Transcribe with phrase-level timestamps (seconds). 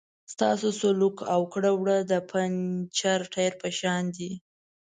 [0.33, 4.31] ستاسو سلوک او کړه وړه د پنچر ټایر په شان دي.